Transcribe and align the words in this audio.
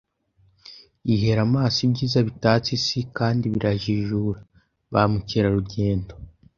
yihera 1.07 1.41
amaso 1.47 1.77
ibyiza 1.87 2.17
bitatse 2.27 2.69
isi, 2.77 2.99
kandi 3.17 3.45
birajijura. 3.53 4.39
Ba 4.91 5.03
mukerarugendo 5.11 6.13